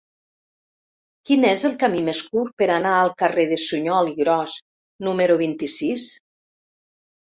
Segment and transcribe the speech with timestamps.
[1.29, 4.57] Quin és el camí més curt per anar al carrer de Suñol i Gros
[5.09, 6.09] número vint-i-sis?